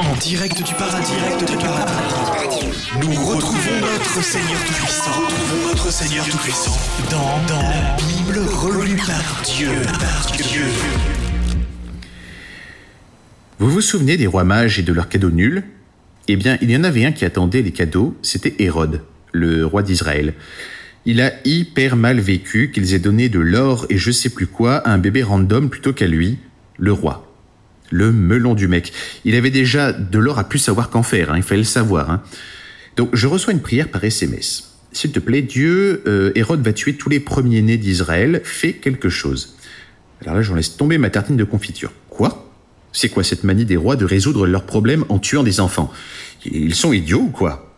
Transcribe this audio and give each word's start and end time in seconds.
En 0.00 0.16
direct 0.16 0.62
du 0.62 0.74
paradis, 0.74 1.12
direct 1.12 1.50
du 1.50 1.56
paradis. 1.56 2.66
Nous 3.00 3.24
retrouvons 3.24 3.80
notre 3.80 4.22
Seigneur 4.22 4.60
Tout-Puissant. 4.64 5.10
Retrouvons 5.10 5.68
notre 5.68 5.92
Seigneur 5.92 6.24
Tout-Puissant 6.26 6.76
dans, 7.10 7.46
dans 7.48 7.62
la 7.62 7.96
Bible 7.96 8.38
relue 8.48 8.96
par 8.96 9.42
Dieu, 9.44 9.70
par 9.98 10.32
Dieu. 10.36 10.64
Vous 13.58 13.70
vous 13.70 13.80
souvenez 13.80 14.16
des 14.16 14.26
rois 14.26 14.44
mages 14.44 14.78
et 14.78 14.82
de 14.82 14.92
leurs 14.92 15.08
cadeaux 15.08 15.30
nuls? 15.30 15.64
Eh 16.28 16.36
bien, 16.36 16.58
il 16.60 16.70
y 16.70 16.76
en 16.76 16.84
avait 16.84 17.04
un 17.04 17.12
qui 17.12 17.24
attendait 17.24 17.62
les 17.62 17.72
cadeaux, 17.72 18.16
c'était 18.22 18.54
Hérode, 18.58 19.02
le 19.32 19.66
roi 19.66 19.82
d'Israël. 19.82 20.34
Il 21.04 21.20
a 21.20 21.32
hyper 21.44 21.96
mal 21.96 22.20
vécu 22.20 22.70
qu'ils 22.70 22.94
aient 22.94 23.00
donné 23.00 23.28
de 23.28 23.40
l'or 23.40 23.86
et 23.90 23.98
je 23.98 24.10
sais 24.10 24.30
plus 24.30 24.46
quoi 24.46 24.76
à 24.76 24.92
un 24.92 24.98
bébé 24.98 25.22
random 25.22 25.68
plutôt 25.68 25.92
qu'à 25.92 26.06
lui, 26.06 26.38
le 26.78 26.92
roi. 26.92 27.31
Le 27.92 28.10
melon 28.10 28.54
du 28.54 28.68
mec. 28.68 28.92
Il 29.24 29.36
avait 29.36 29.50
déjà 29.50 29.92
de 29.92 30.18
l'or 30.18 30.38
à 30.38 30.48
plus 30.48 30.58
savoir 30.58 30.88
qu'en 30.88 31.02
faire, 31.02 31.30
hein, 31.30 31.36
il 31.36 31.42
fallait 31.42 31.60
le 31.60 31.66
savoir. 31.66 32.10
Hein. 32.10 32.22
Donc 32.96 33.10
je 33.12 33.26
reçois 33.26 33.52
une 33.52 33.60
prière 33.60 33.88
par 33.88 34.02
SMS. 34.02 34.72
S'il 34.92 35.12
te 35.12 35.18
plaît, 35.18 35.42
Dieu, 35.42 36.02
euh, 36.06 36.32
Hérode 36.34 36.62
va 36.62 36.72
tuer 36.72 36.94
tous 36.94 37.08
les 37.08 37.20
premiers-nés 37.20 37.76
d'Israël, 37.76 38.40
fais 38.44 38.72
quelque 38.72 39.08
chose. 39.08 39.56
Alors 40.22 40.34
là, 40.34 40.42
j'en 40.42 40.54
laisse 40.54 40.76
tomber 40.76 40.98
ma 40.98 41.10
tartine 41.10 41.36
de 41.36 41.44
confiture. 41.44 41.92
Quoi? 42.08 42.50
C'est 42.92 43.08
quoi 43.08 43.24
cette 43.24 43.44
manie 43.44 43.64
des 43.64 43.76
rois 43.76 43.96
de 43.96 44.04
résoudre 44.04 44.46
leurs 44.46 44.64
problèmes 44.64 45.04
en 45.08 45.18
tuant 45.18 45.42
des 45.42 45.60
enfants? 45.60 45.90
Ils 46.44 46.74
sont 46.74 46.92
idiots 46.92 47.20
ou 47.20 47.30
quoi? 47.30 47.74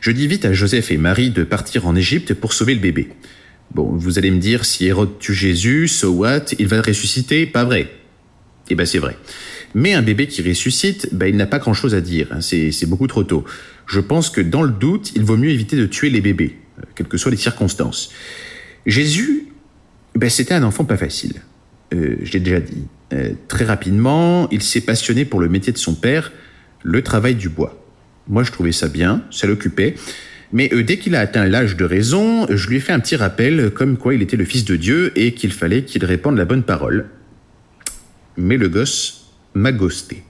Je 0.00 0.10
dis 0.10 0.26
vite 0.26 0.44
à 0.44 0.52
Joseph 0.52 0.90
et 0.90 0.96
Marie 0.96 1.30
de 1.30 1.44
partir 1.44 1.86
en 1.86 1.96
Égypte 1.96 2.34
pour 2.34 2.52
sauver 2.52 2.74
le 2.74 2.80
bébé. 2.80 3.08
Bon, 3.74 3.90
vous 3.92 4.18
allez 4.18 4.30
me 4.30 4.38
dire, 4.38 4.64
si 4.64 4.86
Hérode 4.86 5.18
tue 5.18 5.34
Jésus, 5.34 5.88
so 5.88 6.10
what? 6.10 6.46
Il 6.58 6.68
va 6.68 6.80
ressusciter? 6.80 7.46
Pas 7.46 7.64
vrai. 7.64 7.90
Eh 8.70 8.74
ben 8.74 8.86
c'est 8.86 8.98
vrai. 8.98 9.16
Mais 9.74 9.94
un 9.94 10.02
bébé 10.02 10.26
qui 10.26 10.42
ressuscite, 10.42 11.08
ben, 11.12 11.26
il 11.26 11.36
n'a 11.36 11.46
pas 11.46 11.58
grand-chose 11.58 11.94
à 11.94 12.00
dire. 12.00 12.28
hein. 12.30 12.40
C'est 12.40 12.72
c'est 12.72 12.86
beaucoup 12.86 13.06
trop 13.06 13.24
tôt. 13.24 13.44
Je 13.86 14.00
pense 14.00 14.30
que 14.30 14.40
dans 14.40 14.62
le 14.62 14.70
doute, 14.70 15.12
il 15.14 15.24
vaut 15.24 15.36
mieux 15.36 15.50
éviter 15.50 15.76
de 15.76 15.86
tuer 15.86 16.10
les 16.10 16.20
bébés, 16.20 16.56
euh, 16.78 16.82
quelles 16.94 17.08
que 17.08 17.16
soient 17.18 17.30
les 17.30 17.36
circonstances. 17.36 18.10
Jésus, 18.86 19.48
ben, 20.14 20.30
c'était 20.30 20.54
un 20.54 20.62
enfant 20.62 20.84
pas 20.84 20.96
facile. 20.96 21.34
Euh, 21.94 22.16
je 22.22 22.32
l'ai 22.32 22.40
déjà 22.40 22.60
dit. 22.60 22.84
Euh, 23.12 23.32
très 23.48 23.64
rapidement, 23.64 24.48
il 24.50 24.62
s'est 24.62 24.82
passionné 24.82 25.24
pour 25.24 25.40
le 25.40 25.48
métier 25.48 25.72
de 25.72 25.78
son 25.78 25.94
père, 25.94 26.32
le 26.82 27.02
travail 27.02 27.34
du 27.34 27.48
bois. 27.48 27.82
Moi, 28.28 28.42
je 28.44 28.52
trouvais 28.52 28.72
ça 28.72 28.88
bien, 28.88 29.24
ça 29.30 29.46
l'occupait. 29.46 29.94
Mais 30.52 30.70
euh, 30.72 30.82
dès 30.82 30.98
qu'il 30.98 31.14
a 31.14 31.20
atteint 31.20 31.46
l'âge 31.46 31.76
de 31.76 31.84
raison, 31.84 32.46
je 32.50 32.68
lui 32.68 32.76
ai 32.76 32.80
fait 32.80 32.92
un 32.92 33.00
petit 33.00 33.16
rappel 33.16 33.70
comme 33.70 33.96
quoi 33.96 34.14
il 34.14 34.22
était 34.22 34.36
le 34.36 34.44
fils 34.44 34.64
de 34.64 34.76
Dieu 34.76 35.12
et 35.16 35.32
qu'il 35.32 35.52
fallait 35.52 35.84
qu'il 35.84 36.04
répande 36.04 36.36
la 36.36 36.44
bonne 36.44 36.62
parole. 36.62 37.06
Mais 38.38 38.56
le 38.56 38.68
gosse 38.68 39.26
m'a 39.54 39.72
ghosté. 39.72 40.22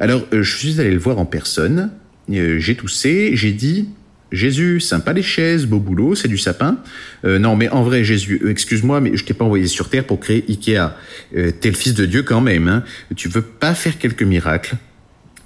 Alors, 0.00 0.26
euh, 0.32 0.42
je 0.42 0.56
suis 0.56 0.80
allé 0.80 0.90
le 0.90 0.98
voir 0.98 1.18
en 1.18 1.26
personne, 1.26 1.90
euh, 2.30 2.58
j'ai 2.58 2.74
toussé, 2.74 3.32
j'ai 3.34 3.52
dit 3.52 3.90
Jésus, 4.32 4.80
sympa 4.80 5.12
les 5.12 5.22
chaises, 5.22 5.66
beau 5.66 5.80
boulot, 5.80 6.14
c'est 6.14 6.28
du 6.28 6.38
sapin. 6.38 6.78
Euh, 7.24 7.38
non, 7.38 7.56
mais 7.56 7.68
en 7.68 7.82
vrai, 7.82 8.04
Jésus, 8.04 8.40
excuse-moi, 8.48 9.00
mais 9.00 9.16
je 9.16 9.24
t'ai 9.24 9.34
pas 9.34 9.44
envoyé 9.44 9.66
sur 9.66 9.90
terre 9.90 10.04
pour 10.04 10.20
créer 10.20 10.44
Ikea. 10.48 10.94
T'es 11.32 11.68
le 11.68 11.76
fils 11.76 11.94
de 11.94 12.06
Dieu 12.06 12.22
quand 12.22 12.40
même, 12.40 12.68
hein. 12.68 12.84
Tu 13.16 13.28
veux 13.28 13.42
pas 13.42 13.74
faire 13.74 13.98
quelques 13.98 14.22
miracles 14.22 14.76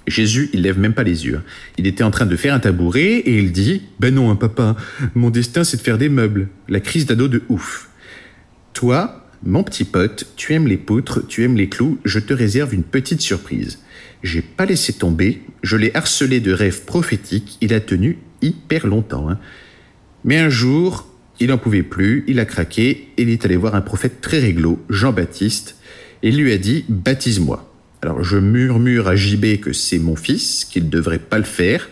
Jésus, 0.07 0.51
il 0.53 0.61
lève 0.61 0.77
même 0.77 0.93
pas 0.93 1.03
les 1.03 1.25
yeux. 1.25 1.41
Il 1.77 1.87
était 1.87 2.03
en 2.03 2.11
train 2.11 2.27
de 2.27 2.35
faire 2.35 2.53
un 2.53 2.59
tabouret 2.59 3.15
et 3.17 3.39
il 3.39 3.51
dit 3.51 3.81
Ben 3.99 4.13
non, 4.13 4.29
hein, 4.29 4.35
papa, 4.35 4.75
mon 5.15 5.31
destin 5.31 5.63
c'est 5.63 5.77
de 5.77 5.81
faire 5.81 5.97
des 5.97 6.09
meubles. 6.09 6.49
La 6.69 6.79
crise 6.79 7.05
d'ado 7.05 7.27
de 7.27 7.41
ouf. 7.49 7.89
Toi, 8.73 9.24
mon 9.45 9.63
petit 9.63 9.83
pote, 9.83 10.25
tu 10.35 10.53
aimes 10.53 10.67
les 10.67 10.77
poutres, 10.77 11.25
tu 11.27 11.43
aimes 11.43 11.55
les 11.55 11.69
clous, 11.69 11.99
je 12.03 12.19
te 12.19 12.33
réserve 12.33 12.73
une 12.73 12.83
petite 12.83 13.21
surprise. 13.21 13.79
J'ai 14.23 14.41
pas 14.41 14.65
laissé 14.65 14.93
tomber, 14.93 15.41
je 15.61 15.77
l'ai 15.77 15.95
harcelé 15.95 16.39
de 16.39 16.51
rêves 16.51 16.83
prophétiques, 16.85 17.57
il 17.61 17.73
a 17.73 17.79
tenu 17.79 18.17
hyper 18.41 18.87
longtemps. 18.87 19.29
hein. 19.29 19.39
Mais 20.23 20.39
un 20.39 20.49
jour, 20.49 21.07
il 21.39 21.51
en 21.51 21.59
pouvait 21.59 21.83
plus, 21.83 22.23
il 22.27 22.39
a 22.39 22.45
craqué 22.45 23.09
et 23.17 23.21
il 23.21 23.29
est 23.29 23.45
allé 23.45 23.55
voir 23.55 23.75
un 23.75 23.81
prophète 23.81 24.19
très 24.19 24.39
réglo, 24.39 24.83
Jean-Baptiste, 24.89 25.75
et 26.23 26.29
il 26.29 26.37
lui 26.37 26.51
a 26.51 26.57
dit 26.57 26.85
Baptise-moi. 26.89 27.71
Alors 28.01 28.23
je 28.23 28.37
murmure 28.37 29.07
à 29.07 29.15
JB 29.15 29.59
que 29.61 29.73
c'est 29.73 29.99
mon 29.99 30.15
fils, 30.15 30.65
qu'il 30.65 30.85
ne 30.85 30.89
devrait 30.89 31.19
pas 31.19 31.37
le 31.37 31.43
faire. 31.43 31.87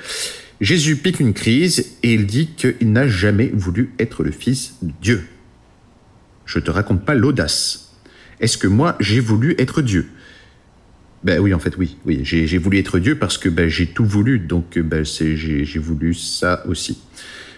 Jésus 0.59 0.95
pique 0.95 1.19
une 1.19 1.33
crise 1.33 1.97
et 2.03 2.13
il 2.13 2.25
dit 2.25 2.50
qu'il 2.56 2.91
n'a 2.91 3.07
jamais 3.07 3.51
voulu 3.53 3.91
être 4.00 4.23
le 4.23 4.31
fils 4.31 4.75
de 4.81 4.91
Dieu. 5.01 5.23
Je 6.45 6.59
te 6.59 6.71
raconte 6.71 7.05
pas 7.05 7.15
l'audace. 7.15 7.93
Est-ce 8.39 8.57
que 8.57 8.67
moi 8.67 8.95
j'ai 8.99 9.19
voulu 9.19 9.55
être 9.57 9.81
Dieu? 9.81 10.07
Ben 11.23 11.39
oui, 11.39 11.53
en 11.53 11.59
fait, 11.59 11.77
oui, 11.77 11.97
oui, 12.05 12.19
j'ai 12.23 12.57
voulu 12.57 12.79
être 12.79 12.99
Dieu 12.99 13.17
parce 13.17 13.37
que 13.37 13.47
ben, 13.47 13.69
j'ai 13.69 13.87
tout 13.87 14.05
voulu, 14.05 14.39
donc 14.39 14.77
ben, 14.77 15.05
j'ai 15.05 15.79
voulu 15.79 16.13
ça 16.13 16.63
aussi. 16.67 17.01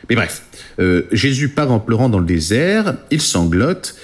Mais 0.07 0.15
bref, 0.15 0.43
euh, 0.79 1.03
Jésus 1.11 1.49
part 1.49 1.71
en 1.71 1.79
pleurant 1.79 2.09
dans 2.09 2.19
le 2.19 2.25
désert, 2.25 2.95
il 3.09 3.21
sanglote. 3.21 3.95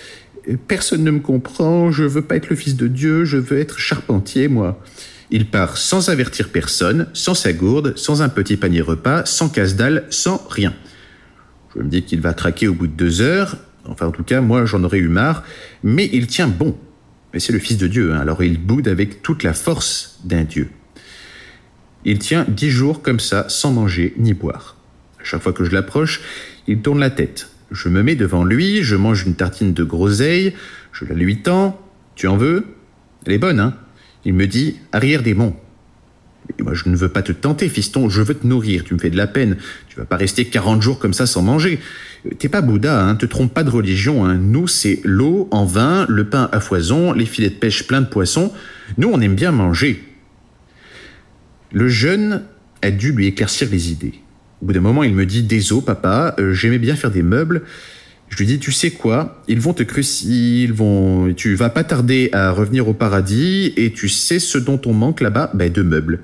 Personne 0.67 1.03
ne 1.03 1.11
me 1.11 1.19
comprend, 1.19 1.91
je 1.91 2.03
veux 2.03 2.23
pas 2.23 2.37
être 2.37 2.49
le 2.49 2.55
fils 2.55 2.75
de 2.75 2.87
Dieu, 2.87 3.25
je 3.25 3.37
veux 3.37 3.59
être 3.59 3.77
charpentier, 3.77 4.47
moi. 4.47 4.81
Il 5.29 5.45
part 5.45 5.77
sans 5.77 6.09
avertir 6.09 6.49
personne, 6.49 7.07
sans 7.13 7.35
sa 7.35 7.53
gourde, 7.53 7.95
sans 7.95 8.23
un 8.23 8.29
petit 8.29 8.57
panier 8.57 8.81
repas, 8.81 9.25
sans 9.25 9.47
casse-dalle, 9.47 10.05
sans 10.09 10.45
rien. 10.49 10.73
Je 11.75 11.81
me 11.81 11.87
dis 11.87 12.01
qu'il 12.03 12.19
va 12.19 12.33
craquer 12.33 12.67
au 12.67 12.73
bout 12.73 12.87
de 12.87 12.93
deux 12.93 13.21
heures. 13.21 13.57
Enfin, 13.87 14.07
en 14.07 14.11
tout 14.11 14.23
cas, 14.23 14.41
moi, 14.41 14.65
j'en 14.65 14.83
aurais 14.83 14.99
eu 14.99 15.07
marre. 15.07 15.43
Mais 15.83 16.09
il 16.13 16.27
tient 16.27 16.47
bon. 16.47 16.77
Mais 17.33 17.39
c'est 17.39 17.53
le 17.53 17.59
Fils 17.59 17.77
de 17.77 17.87
Dieu, 17.87 18.13
hein, 18.13 18.19
alors 18.19 18.43
il 18.43 18.59
boude 18.59 18.87
avec 18.87 19.21
toute 19.21 19.43
la 19.43 19.53
force 19.53 20.19
d'un 20.25 20.43
Dieu. 20.43 20.69
Il 22.03 22.19
tient 22.19 22.45
dix 22.47 22.69
jours 22.69 23.01
comme 23.01 23.19
ça, 23.19 23.47
sans 23.47 23.71
manger 23.71 24.13
ni 24.17 24.33
boire. 24.33 24.75
À 25.19 25.23
chaque 25.23 25.41
fois 25.41 25.53
que 25.53 25.63
je 25.63 25.71
l'approche, 25.71 26.21
il 26.67 26.81
tourne 26.81 26.99
la 26.99 27.09
tête. 27.09 27.49
Je 27.69 27.87
me 27.89 28.03
mets 28.03 28.15
devant 28.15 28.43
lui, 28.43 28.83
je 28.83 28.95
mange 28.95 29.25
une 29.25 29.35
tartine 29.35 29.73
de 29.73 29.83
groseille, 29.83 30.53
je 30.91 31.05
la 31.05 31.13
lui 31.15 31.41
tends. 31.41 31.79
Tu 32.15 32.27
en 32.27 32.35
veux? 32.35 32.65
Elle 33.25 33.33
est 33.33 33.37
bonne, 33.37 33.59
hein? 33.59 33.77
Il 34.25 34.33
me 34.33 34.45
dit 34.45 34.79
Arrière 34.91 35.23
des 35.23 35.33
monts. 35.33 35.55
Moi, 36.59 36.73
je 36.73 36.89
ne 36.89 36.95
veux 36.95 37.09
pas 37.09 37.21
te 37.21 37.31
tenter, 37.31 37.69
fiston, 37.69 38.09
je 38.09 38.21
veux 38.21 38.33
te 38.33 38.45
nourrir, 38.45 38.83
tu 38.83 38.93
me 38.93 38.99
fais 38.99 39.09
de 39.09 39.17
la 39.17 39.27
peine. 39.27 39.57
Tu 39.87 39.97
vas 39.97 40.05
pas 40.05 40.17
rester 40.17 40.45
40 40.45 40.81
jours 40.81 40.99
comme 40.99 41.13
ça 41.13 41.25
sans 41.25 41.41
manger. 41.41 41.79
Euh, 42.25 42.31
T'es 42.37 42.49
pas 42.49 42.61
Bouddha, 42.61 43.03
hein, 43.03 43.15
te 43.15 43.25
trompe 43.25 43.53
pas 43.53 43.63
de 43.63 43.69
religion. 43.69 44.25
Hein. 44.25 44.35
Nous, 44.35 44.67
c'est 44.67 44.99
l'eau 45.03 45.47
en 45.51 45.65
vin, 45.65 46.05
le 46.07 46.29
pain 46.29 46.49
à 46.51 46.59
foison, 46.59 47.13
les 47.13 47.25
filets 47.25 47.49
de 47.49 47.55
pêche 47.55 47.87
pleins 47.87 48.01
de 48.01 48.07
poissons. 48.07 48.51
Nous, 48.97 49.09
on 49.11 49.19
aime 49.21 49.35
bien 49.35 49.51
manger. 49.51 50.03
Le 51.71 51.87
jeune 51.87 52.43
a 52.81 52.91
dû 52.91 53.11
lui 53.11 53.27
éclaircir 53.27 53.69
les 53.71 53.91
idées. 53.91 54.15
Au 54.61 54.65
bout 54.65 54.73
d'un 54.73 54.81
moment, 54.81 55.03
il 55.03 55.15
me 55.15 55.25
dit 55.25 55.43
Désolé, 55.43 55.83
papa, 55.85 56.35
euh, 56.39 56.53
j'aimais 56.53 56.79
bien 56.79 56.95
faire 56.95 57.11
des 57.11 57.23
meubles. 57.23 57.63
Je 58.31 58.37
lui 58.37 58.45
dis 58.45 58.59
Tu 58.59 58.71
sais 58.71 58.91
quoi? 58.91 59.43
Ils 59.47 59.59
vont 59.59 59.73
te 59.73 59.83
crucifier, 59.83 60.63
ils 60.63 60.73
vont. 60.73 61.33
Tu 61.33 61.53
vas 61.53 61.69
pas 61.69 61.83
tarder 61.83 62.29
à 62.31 62.51
revenir 62.51 62.87
au 62.87 62.93
paradis 62.93 63.73
et 63.77 63.91
tu 63.91 64.09
sais 64.09 64.39
ce 64.39 64.57
dont 64.57 64.81
on 64.85 64.93
manque 64.93 65.21
là-bas? 65.21 65.51
Ben, 65.53 65.71
de 65.71 65.83
meubles. 65.83 66.21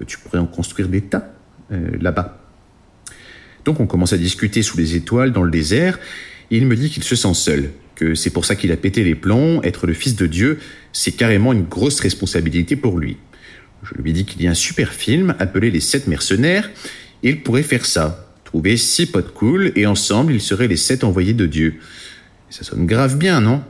Euh, 0.00 0.04
Tu 0.06 0.18
pourrais 0.18 0.38
en 0.38 0.46
construire 0.46 0.88
des 0.88 1.02
tas 1.02 1.32
euh, 1.70 1.90
là-bas. 2.00 2.38
Donc 3.64 3.78
on 3.78 3.86
commence 3.86 4.14
à 4.14 4.18
discuter 4.18 4.62
sous 4.62 4.78
les 4.78 4.96
étoiles 4.96 5.32
dans 5.32 5.42
le 5.42 5.50
désert, 5.50 5.98
et 6.50 6.56
il 6.56 6.66
me 6.66 6.74
dit 6.76 6.88
qu'il 6.88 7.04
se 7.04 7.14
sent 7.14 7.34
seul, 7.34 7.70
que 7.94 8.14
c'est 8.14 8.30
pour 8.30 8.46
ça 8.46 8.56
qu'il 8.56 8.72
a 8.72 8.76
pété 8.76 9.04
les 9.04 9.14
plombs, 9.14 9.60
être 9.62 9.86
le 9.86 9.92
fils 9.92 10.16
de 10.16 10.26
Dieu, 10.26 10.58
c'est 10.94 11.12
carrément 11.12 11.52
une 11.52 11.64
grosse 11.64 12.00
responsabilité 12.00 12.74
pour 12.74 12.98
lui. 12.98 13.18
Je 13.82 14.00
lui 14.00 14.14
dis 14.14 14.24
qu'il 14.24 14.42
y 14.42 14.48
a 14.48 14.50
un 14.50 14.54
super 14.54 14.92
film 14.92 15.34
appelé 15.38 15.70
Les 15.70 15.80
Sept 15.80 16.06
Mercenaires, 16.06 16.70
et 17.22 17.28
il 17.28 17.42
pourrait 17.42 17.62
faire 17.62 17.84
ça, 17.84 18.29
trouver 18.50 18.76
six 18.76 19.06
potes 19.06 19.32
cool, 19.32 19.70
et 19.76 19.86
ensemble 19.86 20.32
ils 20.32 20.40
seraient 20.40 20.66
les 20.66 20.76
sept 20.76 21.04
envoyés 21.04 21.34
de 21.34 21.46
Dieu. 21.46 21.74
Ça 22.50 22.64
sonne 22.64 22.84
grave 22.84 23.16
bien, 23.16 23.40
non? 23.40 23.62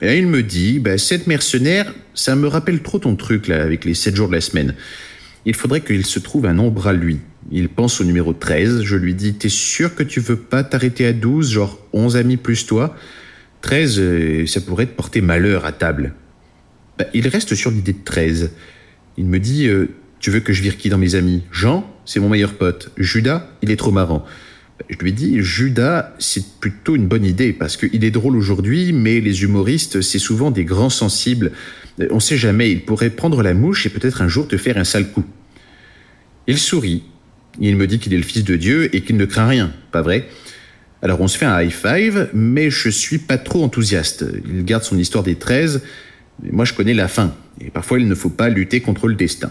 Et 0.00 0.18
il 0.18 0.26
me 0.26 0.42
dit, 0.42 0.80
bah, 0.80 0.98
sept 0.98 1.28
mercenaires, 1.28 1.94
ça 2.12 2.34
me 2.34 2.48
rappelle 2.48 2.82
trop 2.82 2.98
ton 2.98 3.14
truc 3.14 3.46
là, 3.46 3.62
avec 3.62 3.84
les 3.84 3.94
sept 3.94 4.16
jours 4.16 4.26
de 4.26 4.34
la 4.34 4.40
semaine. 4.40 4.74
Il 5.46 5.54
faudrait 5.54 5.82
qu'il 5.82 6.04
se 6.04 6.18
trouve 6.18 6.46
un 6.46 6.54
nombre 6.54 6.88
à 6.88 6.92
lui. 6.92 7.20
Il 7.52 7.68
pense 7.68 8.00
au 8.00 8.04
numéro 8.04 8.32
13. 8.32 8.82
Je 8.82 8.96
lui 8.96 9.14
dis 9.14 9.34
T'es 9.34 9.48
sûr 9.48 9.94
que 9.94 10.02
tu 10.02 10.18
veux 10.18 10.36
pas 10.36 10.64
t'arrêter 10.64 11.06
à 11.06 11.12
12, 11.12 11.50
genre 11.50 11.78
11 11.92 12.16
amis 12.16 12.36
plus 12.36 12.66
toi? 12.66 12.96
13, 13.62 13.98
euh, 13.98 14.46
ça 14.46 14.60
pourrait 14.60 14.86
te 14.86 14.96
porter 14.96 15.20
malheur 15.20 15.64
à 15.64 15.72
table. 15.72 16.14
Bah, 16.98 17.06
il 17.14 17.28
reste 17.28 17.54
sur 17.54 17.70
l'idée 17.70 17.92
de 17.92 18.04
13. 18.04 18.50
Il 19.16 19.26
me 19.26 19.38
dit 19.38 19.68
euh, 19.68 19.88
Tu 20.18 20.30
veux 20.30 20.40
que 20.40 20.52
je 20.52 20.62
vire 20.62 20.76
qui 20.76 20.88
dans 20.88 20.98
mes 20.98 21.14
amis? 21.14 21.44
Jean, 21.52 21.91
c'est 22.04 22.20
mon 22.20 22.28
meilleur 22.28 22.54
pote. 22.54 22.90
Judas, 22.96 23.48
il 23.62 23.70
est 23.70 23.76
trop 23.76 23.92
marrant. 23.92 24.24
Je 24.88 24.96
lui 24.96 25.12
dis 25.12 25.40
Judas, 25.40 26.14
c'est 26.18 26.44
plutôt 26.60 26.96
une 26.96 27.06
bonne 27.06 27.24
idée 27.24 27.52
parce 27.52 27.76
qu'il 27.76 28.04
est 28.04 28.10
drôle 28.10 28.36
aujourd'hui, 28.36 28.92
mais 28.92 29.20
les 29.20 29.42
humoristes, 29.42 30.00
c'est 30.00 30.18
souvent 30.18 30.50
des 30.50 30.64
grands 30.64 30.90
sensibles. 30.90 31.52
Euh, 32.00 32.08
On 32.10 32.20
sait 32.20 32.36
jamais, 32.36 32.72
il 32.72 32.84
pourrait 32.84 33.10
prendre 33.10 33.42
la 33.42 33.54
mouche 33.54 33.86
et 33.86 33.90
peut-être 33.90 34.22
un 34.22 34.28
jour 34.28 34.48
te 34.48 34.56
faire 34.56 34.78
un 34.78 34.84
sale 34.84 35.10
coup. 35.10 35.24
Il 36.46 36.58
sourit. 36.58 37.04
Il 37.60 37.76
me 37.76 37.86
dit 37.86 37.98
qu'il 37.98 38.14
est 38.14 38.18
le 38.18 38.22
fils 38.22 38.44
de 38.44 38.56
Dieu 38.56 38.94
et 38.94 39.02
qu'il 39.02 39.16
ne 39.16 39.24
craint 39.24 39.46
rien, 39.46 39.72
pas 39.92 40.02
vrai? 40.02 40.28
Alors 41.02 41.20
on 41.20 41.28
se 41.28 41.36
fait 41.36 41.44
un 41.44 41.60
high 41.60 41.70
five, 41.70 42.30
mais 42.32 42.70
je 42.70 42.88
suis 42.88 43.18
pas 43.18 43.36
trop 43.36 43.62
enthousiaste. 43.64 44.24
Il 44.48 44.64
garde 44.64 44.84
son 44.84 44.96
histoire 44.96 45.24
des 45.24 45.34
13, 45.34 45.82
mais 46.42 46.50
moi 46.52 46.64
je 46.64 46.72
connais 46.72 46.94
la 46.94 47.08
fin, 47.08 47.34
et 47.60 47.70
parfois 47.70 47.98
il 47.98 48.08
ne 48.08 48.14
faut 48.14 48.30
pas 48.30 48.48
lutter 48.48 48.80
contre 48.80 49.08
le 49.08 49.14
destin. 49.14 49.50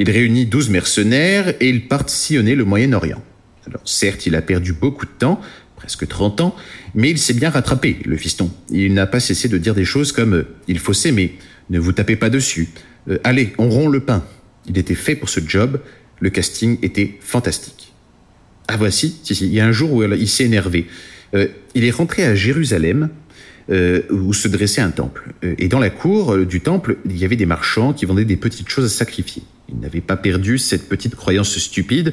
Il 0.00 0.10
réunit 0.10 0.46
12 0.46 0.70
mercenaires 0.70 1.52
et 1.60 1.68
ils 1.68 1.86
partent 1.86 2.08
sillonner 2.08 2.54
le 2.54 2.64
Moyen-Orient. 2.64 3.22
Alors 3.66 3.82
certes, 3.84 4.24
il 4.24 4.34
a 4.34 4.40
perdu 4.40 4.72
beaucoup 4.72 5.04
de 5.04 5.10
temps, 5.10 5.42
presque 5.76 6.08
30 6.08 6.40
ans, 6.40 6.56
mais 6.94 7.10
il 7.10 7.18
s'est 7.18 7.34
bien 7.34 7.50
rattrapé, 7.50 7.98
le 8.06 8.16
fiston. 8.16 8.50
Il 8.70 8.94
n'a 8.94 9.06
pas 9.06 9.20
cessé 9.20 9.46
de 9.46 9.58
dire 9.58 9.74
des 9.74 9.84
choses 9.84 10.12
comme⁇ 10.12 10.34
Il 10.68 10.78
faut 10.78 10.94
s'aimer, 10.94 11.36
ne 11.68 11.78
vous 11.78 11.92
tapez 11.92 12.16
pas 12.16 12.30
dessus 12.30 12.70
euh, 13.10 13.18
Allez, 13.24 13.52
on 13.58 13.68
rompt 13.68 13.92
le 13.92 14.00
pain⁇ 14.00 14.18
Il 14.70 14.78
était 14.78 14.94
fait 14.94 15.16
pour 15.16 15.28
ce 15.28 15.40
job, 15.46 15.78
le 16.18 16.30
casting 16.30 16.78
était 16.80 17.18
fantastique. 17.20 17.92
Ah 18.68 18.78
voici, 18.78 19.20
si, 19.22 19.34
il 19.34 19.52
y 19.52 19.60
a 19.60 19.66
un 19.66 19.72
jour 19.72 19.92
où 19.92 20.02
il 20.02 20.28
s'est 20.28 20.44
énervé. 20.44 20.86
Euh, 21.34 21.48
il 21.74 21.84
est 21.84 21.90
rentré 21.90 22.24
à 22.24 22.34
Jérusalem, 22.34 23.10
euh, 23.70 24.02
où 24.10 24.32
se 24.32 24.48
dressait 24.48 24.80
un 24.80 24.90
temple. 24.90 25.32
Euh, 25.44 25.54
et 25.58 25.68
dans 25.68 25.78
la 25.78 25.90
cour 25.90 26.38
du 26.38 26.60
temple, 26.60 26.96
il 27.04 27.16
y 27.16 27.24
avait 27.24 27.36
des 27.36 27.46
marchands 27.46 27.92
qui 27.92 28.04
vendaient 28.04 28.24
des 28.24 28.36
petites 28.36 28.68
choses 28.68 28.84
à 28.84 28.88
sacrifier. 28.88 29.44
Il 29.68 29.78
n'avait 29.78 30.00
pas 30.00 30.16
perdu 30.16 30.58
cette 30.58 30.88
petite 30.88 31.14
croyance 31.14 31.56
stupide 31.56 32.12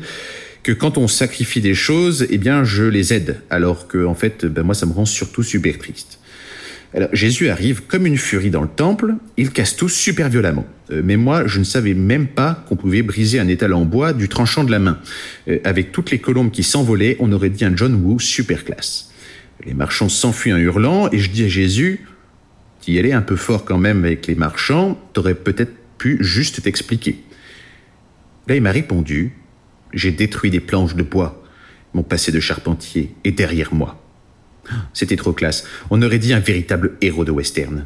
que 0.61 0.71
quand 0.71 0.99
on 0.99 1.07
sacrifie 1.07 1.59
des 1.59 1.73
choses, 1.73 2.27
eh 2.29 2.37
bien, 2.37 2.63
je 2.63 2.83
les 2.83 3.11
aide, 3.11 3.41
alors 3.49 3.87
que 3.87 4.05
en 4.05 4.13
fait, 4.13 4.45
ben, 4.45 4.61
moi, 4.61 4.75
ça 4.75 4.85
me 4.85 4.91
rend 4.91 5.05
surtout 5.05 5.41
super 5.41 5.79
triste. 5.79 6.19
Alors, 6.93 7.09
Jésus 7.11 7.49
arrive 7.49 7.81
comme 7.87 8.05
une 8.05 8.17
furie 8.17 8.51
dans 8.51 8.61
le 8.61 8.69
temple, 8.69 9.15
il 9.35 9.49
casse 9.49 9.75
tout 9.75 9.89
super 9.89 10.29
violemment. 10.29 10.65
mais 10.91 11.17
moi, 11.17 11.47
je 11.47 11.59
ne 11.59 11.63
savais 11.63 11.95
même 11.95 12.27
pas 12.27 12.63
qu'on 12.67 12.75
pouvait 12.75 13.01
briser 13.01 13.39
un 13.39 13.47
étal 13.47 13.73
en 13.73 13.83
bois 13.83 14.13
du 14.13 14.29
tranchant 14.29 14.63
de 14.63 14.71
la 14.71 14.79
main. 14.79 14.99
avec 15.63 15.91
toutes 15.91 16.11
les 16.11 16.19
colombes 16.19 16.51
qui 16.51 16.63
s'envolaient, 16.63 17.17
on 17.19 17.31
aurait 17.33 17.49
dit 17.49 17.65
un 17.65 17.75
John 17.75 17.95
Woo 17.95 18.19
super 18.19 18.63
classe. 18.63 19.07
Les 19.65 19.73
marchands 19.73 20.09
s'enfuient 20.09 20.53
en 20.53 20.57
hurlant 20.57 21.09
et 21.11 21.19
je 21.19 21.29
dis 21.29 21.43
à 21.43 21.47
Jésus, 21.47 22.05
tu 22.81 22.91
y 22.91 22.99
allais 22.99 23.13
un 23.13 23.21
peu 23.21 23.35
fort 23.35 23.65
quand 23.65 23.77
même 23.77 24.05
avec 24.05 24.27
les 24.27 24.35
marchands, 24.35 24.99
t'aurais 25.13 25.35
peut-être 25.35 25.73
pu 25.97 26.17
juste 26.21 26.61
t'expliquer. 26.61 27.23
Là, 28.47 28.55
il 28.55 28.61
m'a 28.61 28.71
répondu, 28.71 29.33
j'ai 29.93 30.11
détruit 30.11 30.51
des 30.51 30.59
planches 30.59 30.95
de 30.95 31.03
bois. 31.03 31.43
Mon 31.93 32.03
passé 32.03 32.31
de 32.31 32.39
charpentier 32.39 33.13
est 33.23 33.31
derrière 33.31 33.73
moi. 33.73 34.01
C'était 34.93 35.15
trop 35.15 35.33
classe. 35.33 35.65
On 35.89 36.01
aurait 36.01 36.19
dit 36.19 36.33
un 36.33 36.39
véritable 36.39 36.97
héros 37.01 37.25
de 37.25 37.31
western. 37.31 37.85